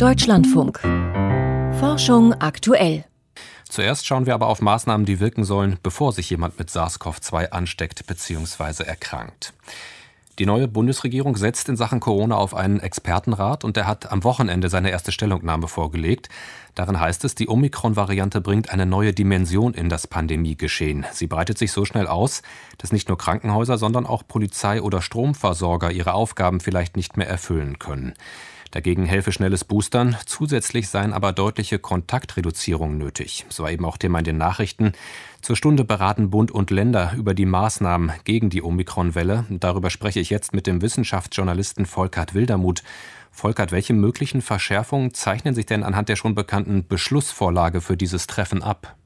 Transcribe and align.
Deutschlandfunk. 0.00 0.80
Forschung 1.78 2.32
aktuell. 2.32 3.04
Zuerst 3.68 4.06
schauen 4.06 4.24
wir 4.24 4.32
aber 4.32 4.46
auf 4.46 4.62
Maßnahmen, 4.62 5.04
die 5.04 5.20
wirken 5.20 5.44
sollen, 5.44 5.76
bevor 5.82 6.12
sich 6.14 6.30
jemand 6.30 6.58
mit 6.58 6.70
SARS-CoV-2 6.70 7.50
ansteckt 7.50 8.06
bzw. 8.06 8.84
erkrankt. 8.84 9.52
Die 10.38 10.46
neue 10.46 10.68
Bundesregierung 10.68 11.36
setzt 11.36 11.68
in 11.68 11.76
Sachen 11.76 12.00
Corona 12.00 12.36
auf 12.36 12.54
einen 12.54 12.80
Expertenrat 12.80 13.62
und 13.62 13.76
der 13.76 13.86
hat 13.86 14.10
am 14.10 14.24
Wochenende 14.24 14.70
seine 14.70 14.90
erste 14.90 15.12
Stellungnahme 15.12 15.68
vorgelegt. 15.68 16.30
Darin 16.74 16.98
heißt 16.98 17.26
es, 17.26 17.34
die 17.34 17.50
Omikron-Variante 17.50 18.40
bringt 18.40 18.70
eine 18.70 18.86
neue 18.86 19.12
Dimension 19.12 19.74
in 19.74 19.90
das 19.90 20.06
Pandemiegeschehen. 20.06 21.04
Sie 21.12 21.26
breitet 21.26 21.58
sich 21.58 21.72
so 21.72 21.84
schnell 21.84 22.06
aus, 22.06 22.40
dass 22.78 22.90
nicht 22.90 23.08
nur 23.08 23.18
Krankenhäuser, 23.18 23.76
sondern 23.76 24.06
auch 24.06 24.26
Polizei 24.26 24.80
oder 24.80 25.02
Stromversorger 25.02 25.90
ihre 25.90 26.14
Aufgaben 26.14 26.60
vielleicht 26.60 26.96
nicht 26.96 27.18
mehr 27.18 27.28
erfüllen 27.28 27.78
können. 27.78 28.14
Dagegen 28.70 29.04
helfe 29.04 29.32
schnelles 29.32 29.64
Boostern. 29.64 30.16
Zusätzlich 30.26 30.88
seien 30.88 31.12
aber 31.12 31.32
deutliche 31.32 31.78
Kontaktreduzierungen 31.78 32.98
nötig. 32.98 33.44
So 33.48 33.64
war 33.64 33.72
eben 33.72 33.84
auch 33.84 33.96
Thema 33.96 34.20
in 34.20 34.24
den 34.24 34.38
Nachrichten. 34.38 34.92
Zur 35.42 35.56
Stunde 35.56 35.84
beraten 35.84 36.30
Bund 36.30 36.52
und 36.52 36.70
Länder 36.70 37.12
über 37.16 37.34
die 37.34 37.46
Maßnahmen 37.46 38.12
gegen 38.24 38.48
die 38.48 38.62
Omikron-Welle. 38.62 39.46
Darüber 39.48 39.90
spreche 39.90 40.20
ich 40.20 40.30
jetzt 40.30 40.54
mit 40.54 40.66
dem 40.66 40.82
Wissenschaftsjournalisten 40.82 41.86
Volkert 41.86 42.34
Wildermuth. 42.34 42.82
Volkert, 43.32 43.72
welche 43.72 43.94
möglichen 43.94 44.42
Verschärfungen 44.42 45.14
zeichnen 45.14 45.54
sich 45.54 45.66
denn 45.66 45.82
anhand 45.82 46.08
der 46.08 46.16
schon 46.16 46.34
bekannten 46.34 46.86
Beschlussvorlage 46.86 47.80
für 47.80 47.96
dieses 47.96 48.26
Treffen 48.26 48.62
ab? 48.62 48.96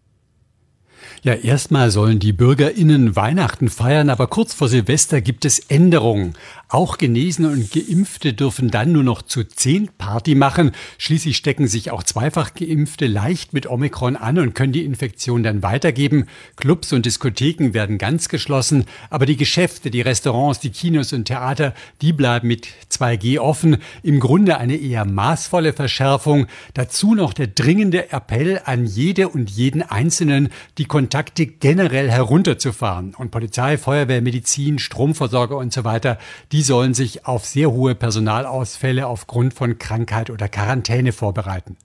Ja, 1.22 1.34
erstmal 1.34 1.90
sollen 1.90 2.18
die 2.18 2.32
BürgerInnen 2.32 3.16
Weihnachten 3.16 3.68
feiern, 3.70 4.10
aber 4.10 4.26
kurz 4.26 4.52
vor 4.52 4.68
Silvester 4.68 5.20
gibt 5.20 5.44
es 5.44 5.58
Änderungen. 5.58 6.34
Auch 6.68 6.98
Genesene 6.98 7.50
und 7.50 7.70
Geimpfte 7.70 8.32
dürfen 8.32 8.68
dann 8.68 8.90
nur 8.90 9.04
noch 9.04 9.22
zu 9.22 9.44
zehn 9.44 9.88
Party 9.96 10.34
machen. 10.34 10.72
Schließlich 10.98 11.36
stecken 11.36 11.68
sich 11.68 11.92
auch 11.92 12.02
zweifach 12.02 12.52
Geimpfte 12.54 13.06
leicht 13.06 13.52
mit 13.52 13.68
Omikron 13.68 14.16
an 14.16 14.38
und 14.38 14.54
können 14.54 14.72
die 14.72 14.84
Infektion 14.84 15.42
dann 15.44 15.62
weitergeben. 15.62 16.26
Clubs 16.56 16.92
und 16.92 17.06
Diskotheken 17.06 17.74
werden 17.74 17.98
ganz 17.98 18.28
geschlossen, 18.28 18.86
aber 19.08 19.24
die 19.24 19.36
Geschäfte, 19.36 19.90
die 19.90 20.00
Restaurants, 20.00 20.58
die 20.58 20.70
Kinos 20.70 21.12
und 21.12 21.26
Theater, 21.26 21.74
die 22.02 22.12
bleiben 22.12 22.48
mit 22.48 22.66
2G 22.90 23.38
offen. 23.38 23.76
Im 24.02 24.18
Grunde 24.18 24.58
eine 24.58 24.76
eher 24.76 25.04
maßvolle 25.04 25.74
Verschärfung. 25.74 26.46
Dazu 26.72 27.14
noch 27.14 27.34
der 27.34 27.46
dringende 27.46 28.10
Appell 28.10 28.60
an 28.64 28.84
jede 28.84 29.28
und 29.28 29.48
jeden 29.48 29.82
Einzelnen, 29.82 30.48
die 30.78 30.86
Kontakte 31.04 31.44
generell 31.44 32.10
herunterzufahren. 32.10 33.14
Und 33.14 33.30
Polizei, 33.30 33.76
Feuerwehr, 33.76 34.22
Medizin, 34.22 34.78
Stromversorger 34.78 35.54
und 35.54 35.70
so 35.70 35.84
weiter, 35.84 36.16
die 36.50 36.62
sollen 36.62 36.94
sich 36.94 37.26
auf 37.26 37.44
sehr 37.44 37.70
hohe 37.70 37.94
Personalausfälle 37.94 39.06
aufgrund 39.06 39.52
von 39.52 39.76
Krankheit 39.76 40.30
oder 40.30 40.48
Quarantäne 40.48 41.12
vorbereiten. 41.12 41.76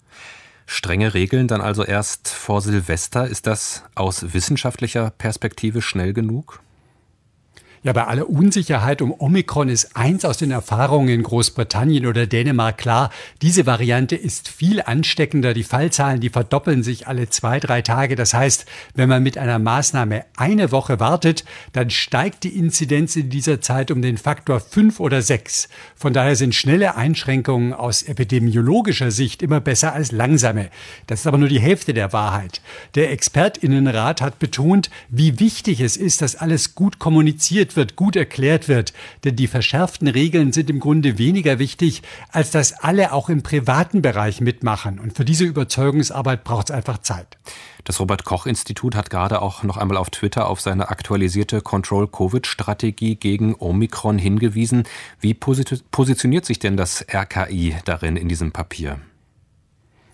Strenge 0.65 1.13
Regeln 1.13 1.49
dann 1.49 1.59
also 1.59 1.83
erst 1.83 2.29
vor 2.29 2.61
Silvester. 2.61 3.27
Ist 3.27 3.45
das 3.45 3.83
aus 3.93 4.33
wissenschaftlicher 4.33 5.09
Perspektive 5.09 5.81
schnell 5.81 6.13
genug? 6.13 6.61
Ja, 7.81 7.93
bei 7.93 8.05
aller 8.05 8.29
Unsicherheit 8.29 9.01
um 9.01 9.13
Omikron 9.17 9.69
ist 9.69 9.95
eins 9.95 10.25
aus 10.25 10.37
den 10.37 10.51
Erfahrungen 10.51 11.07
in 11.07 11.23
Großbritannien 11.23 12.07
oder 12.07 12.27
Dänemark 12.27 12.77
klar. 12.77 13.09
Diese 13.41 13.65
Variante 13.65 14.17
ist 14.17 14.49
viel 14.49 14.81
ansteckender. 14.81 15.53
Die 15.53 15.63
Fallzahlen, 15.63 16.19
die 16.19 16.29
verdoppeln 16.29 16.83
sich 16.83 17.07
alle 17.07 17.29
zwei, 17.29 17.57
drei 17.61 17.81
Tage. 17.81 18.17
Das 18.17 18.33
heißt, 18.33 18.65
wenn 18.95 19.07
man 19.07 19.23
mit 19.23 19.37
einer 19.37 19.59
Maßnahme 19.59 20.25
eine 20.35 20.73
Woche 20.73 20.99
wartet, 20.99 21.45
dann 21.71 21.89
steigt 21.89 22.43
die 22.43 22.57
Inzidenz 22.57 23.15
in 23.15 23.29
dieser 23.29 23.61
Zeit 23.61 23.91
um 23.91 24.01
den 24.01 24.17
Faktor 24.17 24.59
fünf 24.59 24.99
oder 24.99 25.21
sechs. 25.21 25.69
Von 25.95 26.11
daher 26.11 26.35
sind 26.35 26.55
schnelle 26.55 26.97
Einschränkungen 26.97 27.71
aus 27.71 28.03
epidemiologischer 28.03 29.11
Sicht 29.11 29.41
immer 29.41 29.61
besser 29.61 29.93
als 29.93 30.11
langsame. 30.11 30.69
Das 31.07 31.21
ist 31.21 31.27
aber 31.27 31.37
nur 31.37 31.47
die 31.47 31.61
Hälfte 31.61 31.93
der 31.93 32.11
Wahrheit. 32.11 32.61
Der 32.95 33.11
Expertinnenrat 33.11 34.19
hat 34.19 34.37
betont, 34.37 34.89
wie 35.07 35.39
wichtig 35.39 35.79
es 35.79 35.95
ist, 35.95 36.21
dass 36.21 36.35
alles 36.35 36.75
gut 36.75 36.99
kommuniziert 36.99 37.68
diskutiert 37.69 37.75
wird, 37.75 37.95
gut 37.95 38.15
erklärt 38.15 38.67
wird. 38.67 38.93
Denn 39.23 39.35
die 39.35 39.47
verschärften 39.47 40.07
Regeln 40.07 40.51
sind 40.51 40.69
im 40.69 40.79
Grunde 40.79 41.17
weniger 41.17 41.59
wichtig, 41.59 42.01
als 42.31 42.51
dass 42.51 42.73
alle 42.73 43.11
auch 43.13 43.29
im 43.29 43.43
privaten 43.43 44.01
Bereich 44.01 44.41
mitmachen. 44.41 44.99
Und 44.99 45.15
für 45.15 45.25
diese 45.25 45.45
Überzeugungsarbeit 45.45 46.43
braucht 46.43 46.69
es 46.69 46.75
einfach 46.75 46.99
Zeit. 46.99 47.37
Das 47.83 47.99
Robert 47.99 48.25
Koch 48.25 48.45
Institut 48.45 48.95
hat 48.95 49.09
gerade 49.09 49.41
auch 49.41 49.63
noch 49.63 49.77
einmal 49.77 49.97
auf 49.97 50.09
Twitter 50.09 50.47
auf 50.47 50.61
seine 50.61 50.89
aktualisierte 50.89 51.61
Control-Covid-Strategie 51.61 53.15
gegen 53.15 53.55
Omikron 53.55 54.17
hingewiesen. 54.17 54.83
Wie 55.19 55.33
positioniert 55.33 56.45
sich 56.45 56.59
denn 56.59 56.77
das 56.77 57.05
RKI 57.11 57.75
darin 57.85 58.15
in 58.15 58.27
diesem 58.27 58.51
Papier? 58.51 58.99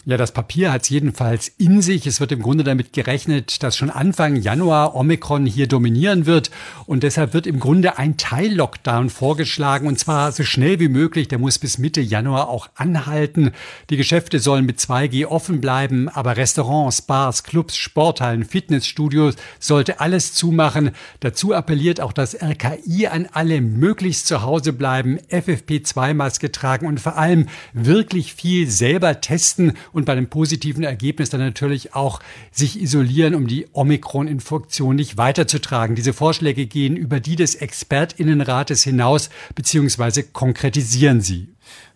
Ja, 0.08 0.18
das 0.18 0.34
Papier 0.34 0.72
hat 0.72 0.84
es 0.84 0.90
jedenfalls 0.90 1.48
in 1.58 1.82
sich. 1.82 2.06
Es 2.06 2.20
wird 2.20 2.32
im 2.32 2.44
Grunde 2.44 2.64
damit 2.64 2.94
gerechnet, 2.94 3.64
dass 3.64 3.76
schon 3.76 3.90
Anfang 3.90 4.36
Januar 4.36 4.94
Omikron 4.94 5.48
hier 5.48 5.66
dominieren 5.66 6.28
wird. 6.28 6.52
Und 6.86 7.02
deshalb 7.02 7.34
wird 7.34 7.48
im 7.48 7.60
Grunde 7.60 7.98
ein 7.98 8.16
Teil-Lockdown 8.16 9.10
vorgeschlagen. 9.10 9.88
Und 9.88 9.98
zwar 9.98 10.32
so 10.32 10.44
schnell 10.44 10.80
wie 10.80 10.90
möglich. 10.90 11.28
Der 11.28 11.40
muss 11.40 11.58
bis 11.58 11.80
Mitte 11.80 12.02
Januar 12.02 12.50
auch 12.50 12.70
anhalten. 12.76 13.50
Die 13.90 13.98
Geschäfte 13.98 14.38
sollen 14.38 14.68
mit 14.68 14.78
2G 14.78 15.26
offen 15.26 15.60
bleiben. 15.60 16.08
Aber 16.08 16.38
Restaurants, 16.38 17.02
Bars, 17.02 17.44
Clubs, 17.44 17.76
Sporthallen, 17.76 18.46
Fitnessstudios 18.46 19.34
sollte 19.60 20.02
alles 20.02 20.36
zumachen. 20.36 20.92
Dazu 21.22 21.52
appelliert 21.52 22.00
auch 22.00 22.14
das 22.14 22.40
RKI 22.40 23.08
an 23.08 23.28
alle, 23.32 23.60
möglichst 23.60 24.28
zu 24.28 24.44
Hause 24.44 24.72
bleiben, 24.72 25.18
FFP2-Maske 25.32 26.52
tragen 26.52 26.86
und 26.86 27.00
vor 27.00 27.18
allem 27.18 27.48
wirklich 27.74 28.36
viel 28.36 28.70
selber 28.70 29.20
testen 29.20 29.74
und 29.96 30.06
bei 30.06 30.12
einem 30.12 30.28
positiven 30.28 30.84
Ergebnis 30.84 31.30
dann 31.30 31.40
natürlich 31.40 31.96
auch 31.96 32.20
sich 32.52 32.82
isolieren, 32.82 33.34
um 33.34 33.48
die 33.48 33.68
Omikron-Infektion 33.72 34.96
nicht 34.96 35.18
weiterzutragen. 35.18 35.96
Diese 35.96 36.12
Vorschläge 36.12 36.66
gehen 36.66 36.98
über 36.98 37.22
die 37.22 37.38
des 37.38 37.56
Expertinnenrates 37.56 38.84
hinaus 38.84 39.30
bzw. 39.56 40.24
konkretisieren 40.24 41.22
sie. 41.22 41.48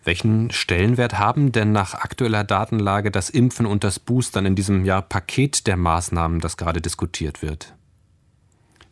Welchen 0.02 0.50
Stellenwert 0.50 1.18
haben 1.18 1.52
denn 1.52 1.72
nach 1.72 1.92
aktueller 1.92 2.42
Datenlage 2.42 3.10
das 3.10 3.28
Impfen 3.28 3.66
und 3.66 3.84
das 3.84 3.98
Boostern 3.98 4.46
in 4.46 4.54
diesem 4.54 4.86
Jahr 4.86 5.02
Paket 5.02 5.66
der 5.66 5.76
Maßnahmen, 5.76 6.40
das 6.40 6.56
gerade 6.56 6.80
diskutiert 6.80 7.42
wird? 7.42 7.74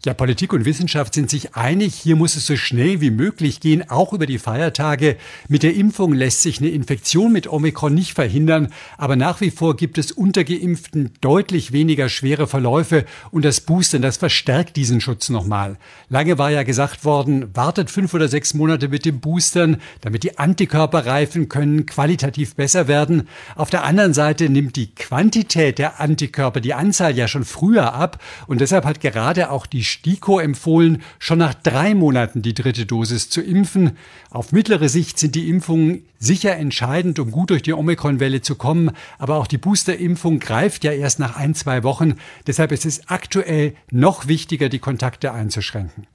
Ja, 0.09 0.15
Politik 0.15 0.55
und 0.55 0.65
Wissenschaft 0.65 1.13
sind 1.13 1.29
sich 1.29 1.55
einig, 1.55 1.95
hier 1.95 2.17
muss 2.17 2.35
es 2.35 2.47
so 2.47 2.57
schnell 2.57 3.03
wie 3.03 3.11
möglich 3.11 3.61
gehen, 3.61 3.91
auch 3.91 4.15
über 4.15 4.25
die 4.25 4.39
Feiertage. 4.39 5.19
Mit 5.49 5.63
der 5.63 5.75
Impfung 5.75 6.15
lässt 6.15 6.41
sich 6.41 6.61
eine 6.61 6.71
Infektion 6.71 7.31
mit 7.31 7.47
Omikron 7.47 7.93
nicht 7.93 8.15
verhindern, 8.15 8.73
aber 8.97 9.17
nach 9.17 9.43
wie 9.43 9.51
vor 9.51 9.77
gibt 9.77 9.99
es 9.99 10.11
unter 10.11 10.45
Geimpften 10.45 11.11
deutlich 11.21 11.73
weniger 11.73 12.09
schwere 12.09 12.47
Verläufe 12.47 13.05
und 13.33 13.45
das 13.45 13.61
Boostern, 13.61 14.01
das 14.01 14.17
verstärkt 14.17 14.77
diesen 14.77 15.03
Schutz 15.03 15.29
nochmal. 15.29 15.77
Lange 16.09 16.39
war 16.39 16.51
ja 16.51 16.63
gesagt 16.63 17.05
worden, 17.05 17.55
wartet 17.55 17.91
fünf 17.91 18.15
oder 18.15 18.29
sechs 18.29 18.55
Monate 18.55 18.89
mit 18.89 19.05
dem 19.05 19.21
Boostern, 19.21 19.77
damit 20.01 20.23
die 20.23 20.39
Antikörper 20.39 21.05
reifen 21.05 21.51
können, 21.51 21.85
qualitativ 21.85 22.55
besser 22.55 22.89
werden. 22.89 23.29
Auf 23.57 23.69
der 23.69 23.85
anderen 23.85 24.15
Seite 24.15 24.49
nimmt 24.49 24.77
die 24.77 24.95
Quantität 24.95 25.79
der 25.79 26.01
Antikörper, 26.01 26.63
die 26.63 26.73
Anzahl 26.73 27.15
ja 27.15 27.29
schon 27.29 27.45
früher 27.45 27.93
ab 27.93 28.25
und 28.47 28.63
deshalb 28.63 28.87
hat 28.87 29.03
gerade 29.03 29.51
auch 29.51 29.67
die 29.67 29.85
STIKO 29.99 30.39
empfohlen, 30.39 31.03
schon 31.19 31.39
nach 31.39 31.55
drei 31.55 31.95
Monaten 31.95 32.41
die 32.41 32.55
dritte 32.55 32.87
Dosis 32.87 33.31
zu 33.31 33.41
impfen. 33.41 33.97
Auf 34.31 34.53
mittlere 34.53 34.89
Sicht 34.89 35.19
sind 35.19 35.35
die 35.35 35.49
Impfungen 35.49 36.05
sicher 36.19 36.57
entscheidend, 36.57 37.19
um 37.19 37.31
gut 37.31 37.51
durch 37.51 37.63
die 37.63 37.73
Omikron-Welle 37.73 38.41
zu 38.41 38.55
kommen. 38.55 38.93
Aber 39.19 39.37
auch 39.37 39.49
die 39.49 39.59
Boosterimpfung 39.59 40.39
greift 40.39 40.85
ja 40.85 40.93
erst 40.93 41.19
nach 41.19 41.37
ein, 41.37 41.55
zwei 41.55 41.83
Wochen. 41.83 42.15
Deshalb 42.47 42.71
ist 42.73 42.87
es 42.87 43.09
aktuell 43.09 43.75
noch 43.91 44.29
wichtiger, 44.29 44.69
die 44.69 44.79
Kontakte 44.79 45.33
einzuschränken. 45.33 46.07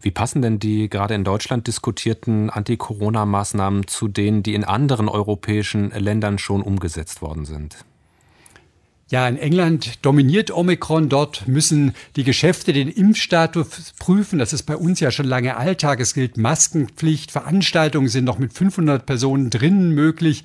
Wie 0.00 0.10
passen 0.10 0.42
denn 0.42 0.58
die 0.58 0.88
gerade 0.88 1.14
in 1.14 1.24
Deutschland 1.24 1.66
diskutierten 1.66 2.50
Anti-Corona-Maßnahmen 2.50 3.86
zu 3.86 4.08
denen, 4.08 4.42
die 4.42 4.54
in 4.54 4.62
anderen 4.62 5.08
europäischen 5.08 5.90
Ländern 5.90 6.38
schon 6.38 6.62
umgesetzt 6.62 7.22
worden 7.22 7.46
sind? 7.46 7.84
Ja, 9.10 9.28
in 9.28 9.36
England 9.36 10.02
dominiert 10.02 10.50
Omikron. 10.50 11.10
Dort 11.10 11.46
müssen 11.46 11.94
die 12.16 12.24
Geschäfte 12.24 12.72
den 12.72 12.88
Impfstatus 12.88 13.92
prüfen. 13.98 14.38
Das 14.38 14.54
ist 14.54 14.62
bei 14.62 14.78
uns 14.78 14.98
ja 14.98 15.10
schon 15.10 15.26
lange 15.26 15.58
Alltag. 15.58 16.00
Es 16.00 16.14
gilt 16.14 16.38
Maskenpflicht. 16.38 17.30
Veranstaltungen 17.30 18.08
sind 18.08 18.24
noch 18.24 18.38
mit 18.38 18.54
500 18.54 19.04
Personen 19.04 19.50
drinnen 19.50 19.90
möglich. 19.90 20.42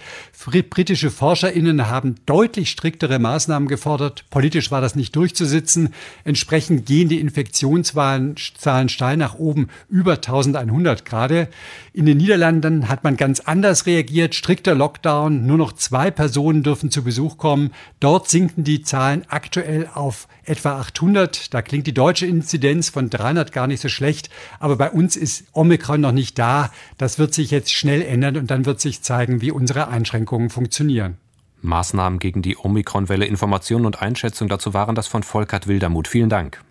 Britische 0.70 1.10
ForscherInnen 1.10 1.88
haben 1.88 2.16
deutlich 2.26 2.70
striktere 2.70 3.18
Maßnahmen 3.18 3.70
gefordert. 3.70 4.26
Politisch 4.30 4.72
war 4.72 4.82
das 4.82 4.94
nicht 4.94 5.16
durchzusitzen. 5.16 5.94
Entsprechend 6.26 6.86
gehen 6.86 7.08
die 7.08 7.22
Infektionszahlen 7.22 8.36
steil 8.38 9.16
nach 9.16 9.36
oben 9.36 9.70
über 9.88 10.16
1100 10.16 11.06
gerade. 11.06 11.48
In 11.94 12.06
den 12.06 12.18
Niederlanden 12.18 12.90
hat 12.90 13.06
man 13.06 13.16
ganz 13.16 13.40
anders 13.40 13.86
reagiert. 13.86 14.36
Strikter 14.36 14.76
Lockdown. 14.76 15.46
Nur 15.46 15.58
noch 15.58 15.72
zwei 15.72 16.12
Personen 16.12 16.62
dürfen 16.62 16.92
zu 16.92 17.06
Besuch 17.06 17.38
kommen. 17.38 17.72
Dort 18.02 18.30
sinkt 18.30 18.49
sinken 18.50 18.64
die 18.64 18.82
Zahlen 18.82 19.26
aktuell 19.28 19.88
auf 19.94 20.28
etwa 20.44 20.80
800. 20.80 21.54
Da 21.54 21.62
klingt 21.62 21.86
die 21.86 21.94
deutsche 21.94 22.26
Inzidenz 22.26 22.90
von 22.90 23.10
300 23.10 23.52
gar 23.52 23.68
nicht 23.68 23.80
so 23.82 23.90
schlecht. 23.90 24.30
Aber 24.60 24.76
bei 24.76 24.90
uns 24.90 25.16
ist 25.16 25.46
Omikron 25.54 26.02
noch 26.02 26.12
nicht 26.12 26.40
da. 26.40 26.72
Das 26.98 27.20
wird 27.20 27.34
sich 27.34 27.52
jetzt 27.52 27.72
schnell 27.72 28.02
ändern 28.02 28.38
und 28.38 28.50
dann 28.50 28.66
wird 28.66 28.82
sich 28.82 29.04
zeigen, 29.04 29.42
wie 29.42 29.52
unsere 29.52 29.88
Einschränkungen 29.88 30.50
funktionieren. 30.50 31.18
Maßnahmen 31.62 32.20
gegen 32.20 32.42
die 32.42 32.58
Omikron-Welle, 32.58 33.26
Informationen 33.26 33.86
und 33.86 34.02
Einschätzung 34.02 34.48
dazu 34.48 34.74
waren 34.74 34.96
das 34.96 35.08
von 35.08 35.24
Volkert 35.24 35.68
Wildermuth. 35.68 36.08
Vielen 36.08 36.30
Dank. 36.30 36.64